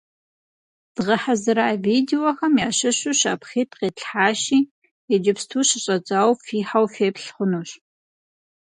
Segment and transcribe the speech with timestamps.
[0.93, 4.57] Дгъэхьэзыра видеохэм ящыщу щапхъитӀ къитлъхьащи,
[5.13, 7.69] иджыпсту щыщӀэдзауэ фихьэу феплъ хъунущ.